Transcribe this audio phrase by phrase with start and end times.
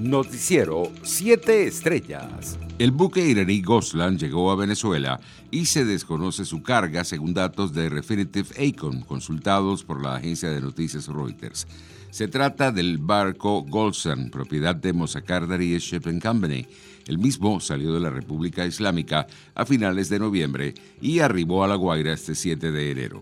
[0.00, 2.58] Noticiero 7 Estrellas.
[2.78, 5.20] El buque iraní Goslan llegó a Venezuela
[5.50, 10.62] y se desconoce su carga según datos de Refinitiv Acon consultados por la agencia de
[10.62, 11.66] noticias Reuters.
[12.08, 16.66] Se trata del barco Golsan, propiedad de Mossacar Daríes Shipping Company.
[17.06, 20.72] El mismo salió de la República Islámica a finales de noviembre
[21.02, 23.20] y arribó a La Guaira este 7 de enero.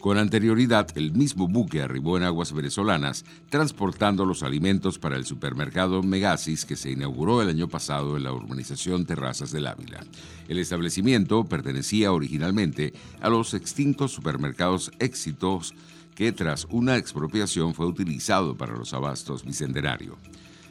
[0.00, 6.04] Con anterioridad, el mismo buque arribó en aguas venezolanas, transportando los alimentos para el supermercado
[6.04, 10.04] Megasis que se inauguró el año pasado en la urbanización Terrazas del Ávila.
[10.46, 15.74] El establecimiento pertenecía originalmente a los extintos supermercados Éxitos,
[16.14, 20.16] que tras una expropiación fue utilizado para los abastos bicentenario.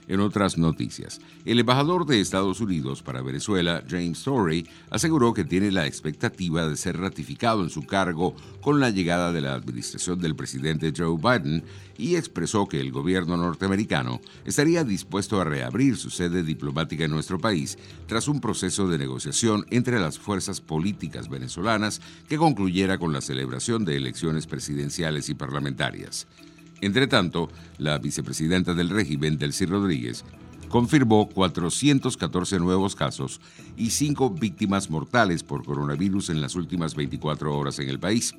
[0.07, 5.70] En otras noticias, el embajador de Estados Unidos para Venezuela, James Story, aseguró que tiene
[5.70, 10.35] la expectativa de ser ratificado en su cargo con la llegada de la administración del
[10.35, 11.65] presidente Joe Biden
[11.98, 17.37] y expresó que el gobierno norteamericano estaría dispuesto a reabrir su sede diplomática en nuestro
[17.37, 23.20] país tras un proceso de negociación entre las fuerzas políticas venezolanas que concluyera con la
[23.20, 26.27] celebración de elecciones presidenciales y parlamentarias.
[26.81, 30.23] Entre tanto, la vicepresidenta del régimen, Delcy Rodríguez,
[30.70, 33.41] confirmó 414 nuevos casos
[33.75, 38.35] y 5 víctimas mortales por coronavirus en las últimas 24 horas en el país.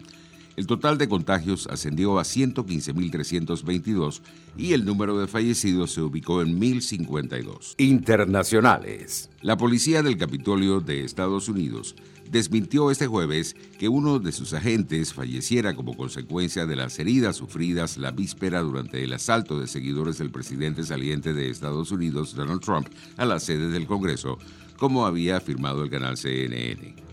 [0.59, 4.23] El total de contagios ascendió a 115.322
[4.57, 7.77] y el número de fallecidos se ubicó en 1.052.
[7.79, 9.31] Internacionales.
[9.41, 11.95] La policía del Capitolio de Estados Unidos
[12.29, 17.97] desmintió este jueves que uno de sus agentes falleciera como consecuencia de las heridas sufridas
[17.97, 22.89] la víspera durante el asalto de seguidores del presidente saliente de Estados Unidos, Donald Trump,
[23.17, 24.41] a la sede del Congreso,
[24.77, 27.08] como había afirmado el canal CNN.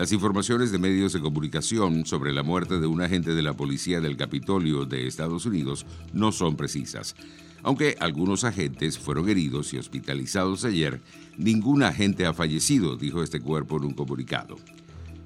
[0.00, 4.00] Las informaciones de medios de comunicación sobre la muerte de un agente de la policía
[4.00, 5.84] del Capitolio de Estados Unidos
[6.14, 7.14] no son precisas.
[7.62, 11.02] Aunque algunos agentes fueron heridos y hospitalizados ayer,
[11.36, 14.56] ningún agente ha fallecido, dijo este cuerpo en un comunicado.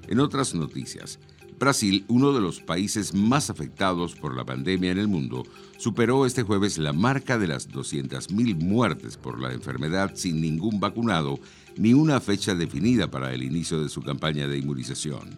[0.09, 1.19] En otras noticias,
[1.59, 5.43] Brasil, uno de los países más afectados por la pandemia en el mundo,
[5.77, 11.39] superó este jueves la marca de las 200.000 muertes por la enfermedad sin ningún vacunado
[11.77, 15.37] ni una fecha definida para el inicio de su campaña de inmunización.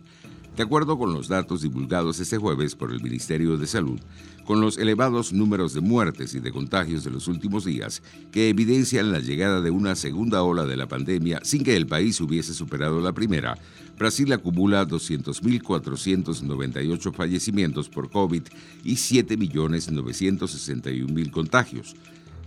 [0.58, 4.00] De acuerdo con los datos divulgados este jueves por el Ministerio de Salud,
[4.44, 8.02] con los elevados números de muertes y de contagios de los últimos días,
[8.32, 12.20] que evidencian la llegada de una segunda ola de la pandemia sin que el país
[12.22, 13.60] hubiese superado la primera,
[14.00, 18.42] Brasil acumula 200.498 fallecimientos por COVID
[18.84, 21.96] y 7.961.000 contagios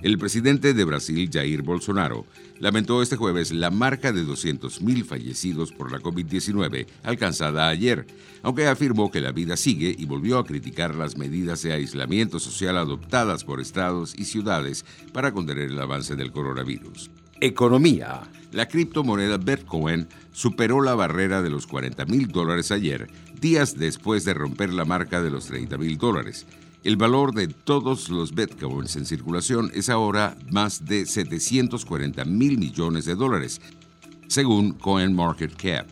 [0.03, 2.27] el presidente de Brasil, Jair Bolsonaro,
[2.59, 8.07] lamentó este jueves la marca de 200.000 fallecidos por la COVID-19 alcanzada ayer,
[8.43, 12.79] aunque afirmó que la vida sigue y volvió a criticar las medidas de aislamiento social
[12.79, 17.11] adoptadas por estados y ciudades para contener el avance del coronavirus.
[17.41, 18.23] Economía.
[18.53, 23.09] La criptomoneda Bitcoin superó la barrera de los 40 mil dólares ayer,
[23.41, 26.47] días después de romper la marca de los 30 mil dólares.
[26.83, 33.05] El valor de todos los bitcoins en circulación es ahora más de 740 mil millones
[33.05, 33.61] de dólares,
[34.29, 35.87] según CoinMarketCap.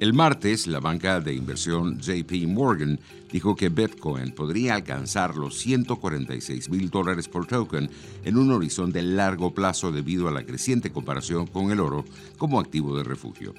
[0.00, 2.98] El martes, la banca de inversión JP Morgan
[3.30, 7.88] dijo que Bitcoin podría alcanzar los 146 mil dólares por token
[8.24, 12.04] en un horizonte largo plazo debido a la creciente comparación con el oro
[12.38, 13.54] como activo de refugio.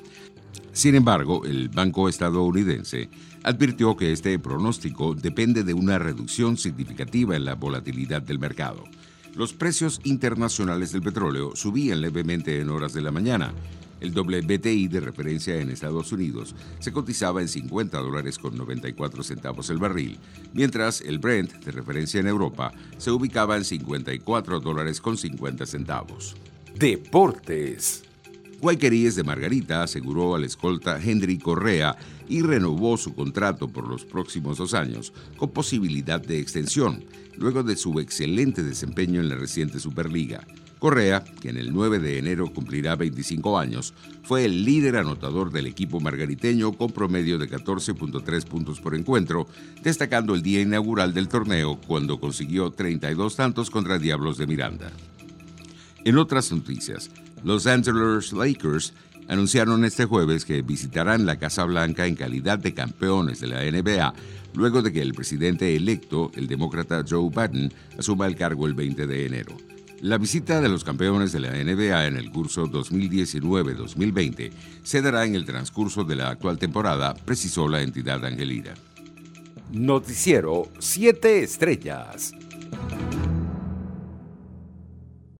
[0.75, 3.09] Sin embargo, el banco estadounidense
[3.43, 8.83] advirtió que este pronóstico depende de una reducción significativa en la volatilidad del mercado.
[9.35, 13.53] Los precios internacionales del petróleo subían levemente en horas de la mañana.
[14.01, 19.69] El WTI de referencia en Estados Unidos se cotizaba en 50 dólares con 94 centavos
[19.69, 20.19] el barril,
[20.53, 26.35] mientras el Brent de referencia en Europa se ubicaba en 54 dólares con 50 centavos.
[26.77, 28.03] Deportes.
[28.61, 31.95] Guayqueríes de Margarita aseguró al escolta Henry Correa
[32.27, 37.03] y renovó su contrato por los próximos dos años, con posibilidad de extensión,
[37.38, 40.45] luego de su excelente desempeño en la reciente Superliga.
[40.79, 43.93] Correa, que en el 9 de enero cumplirá 25 años,
[44.23, 49.47] fue el líder anotador del equipo margariteño con promedio de 14.3 puntos por encuentro,
[49.81, 54.91] destacando el día inaugural del torneo cuando consiguió 32 tantos contra Diablos de Miranda.
[56.03, 57.09] En otras noticias,
[57.45, 58.93] los Angeles Lakers
[59.27, 64.13] anunciaron este jueves que visitarán la Casa Blanca en calidad de campeones de la NBA,
[64.55, 69.05] luego de que el presidente electo, el demócrata Joe Biden, asuma el cargo el 20
[69.05, 69.55] de enero.
[70.01, 74.51] La visita de los campeones de la NBA en el curso 2019-2020
[74.81, 78.73] se dará en el transcurso de la actual temporada, precisó la entidad angelina.
[79.71, 82.33] Noticiero 7 Estrellas.